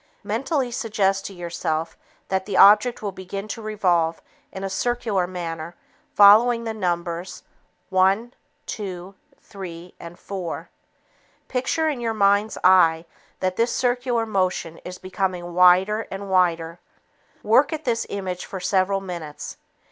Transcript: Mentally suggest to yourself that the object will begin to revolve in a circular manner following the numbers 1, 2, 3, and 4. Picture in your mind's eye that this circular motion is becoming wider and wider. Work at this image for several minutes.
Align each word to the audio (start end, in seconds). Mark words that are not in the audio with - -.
Mentally 0.23 0.71
suggest 0.71 1.27
to 1.27 1.33
yourself 1.35 1.95
that 2.29 2.47
the 2.47 2.57
object 2.57 3.03
will 3.03 3.11
begin 3.11 3.47
to 3.49 3.61
revolve 3.61 4.19
in 4.51 4.63
a 4.63 4.67
circular 4.67 5.27
manner 5.27 5.75
following 6.15 6.63
the 6.63 6.73
numbers 6.73 7.43
1, 7.89 8.33
2, 8.65 9.13
3, 9.41 9.93
and 9.99 10.17
4. 10.17 10.71
Picture 11.47 11.87
in 11.87 12.01
your 12.01 12.15
mind's 12.15 12.57
eye 12.63 13.05
that 13.41 13.57
this 13.57 13.71
circular 13.71 14.25
motion 14.25 14.79
is 14.79 14.97
becoming 14.97 15.53
wider 15.53 16.07
and 16.09 16.31
wider. 16.31 16.79
Work 17.43 17.71
at 17.71 17.85
this 17.85 18.07
image 18.09 18.43
for 18.47 18.59
several 18.59 19.01
minutes. 19.01 19.57